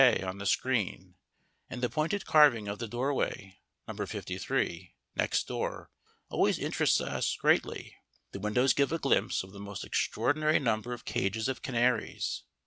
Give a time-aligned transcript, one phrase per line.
[0.03, 0.23] A.
[0.23, 1.15] on the screen
[1.69, 3.59] and the pointed carving of the doorway.
[3.87, 5.91] Number 53, next door,
[6.27, 7.93] always interests us greatly:
[8.31, 12.41] the windows give a glimpse of the most extraordinary number of cages of canaries.